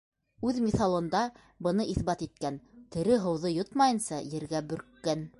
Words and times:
Үҙ 0.51 0.59
миҫалында 0.67 1.19
быны 1.67 1.85
иҫбат 1.95 2.23
иткән: 2.27 2.57
тере 2.95 3.17
һыуҙы 3.25 3.51
йотмайынса, 3.57 4.23
ергә 4.37 4.63
бөрккән. 4.73 5.23